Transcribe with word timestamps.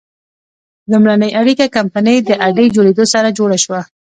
لومړنۍ 0.91 1.31
اړیکه 1.41 1.65
کمپنۍ 1.75 2.17
د 2.23 2.31
اډې 2.47 2.65
جوړېدو 2.75 3.03
سره 3.13 3.29
جوړه 3.39 3.57
شوه. 3.63 3.81